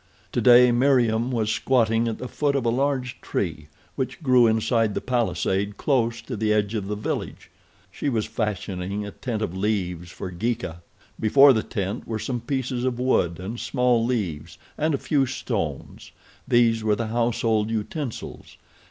Today 0.31 0.71
Meriem 0.71 1.29
was 1.31 1.51
squatting 1.51 2.07
at 2.07 2.17
the 2.17 2.27
foot 2.27 2.55
of 2.55 2.65
a 2.65 2.69
large 2.69 3.21
tree 3.21 3.67
which 3.95 4.23
grew 4.23 4.47
inside 4.47 4.95
the 4.95 4.99
palisade 4.99 5.77
close 5.77 6.23
to 6.23 6.35
the 6.35 6.51
edge 6.51 6.73
of 6.73 6.87
the 6.87 6.95
village. 6.95 7.51
She 7.91 8.09
was 8.09 8.25
fashioning 8.25 9.05
a 9.05 9.11
tent 9.11 9.43
of 9.43 9.55
leaves 9.55 10.09
for 10.09 10.31
Geeka. 10.31 10.81
Before 11.19 11.53
the 11.53 11.61
tent 11.61 12.07
were 12.07 12.17
some 12.17 12.41
pieces 12.41 12.83
of 12.83 12.97
wood 12.99 13.39
and 13.39 13.59
small 13.59 14.03
leaves 14.03 14.57
and 14.75 14.95
a 14.95 14.97
few 14.97 15.27
stones. 15.27 16.11
These 16.47 16.83
were 16.83 16.95
the 16.95 17.09
household 17.13 17.69
utensils. 17.69 18.57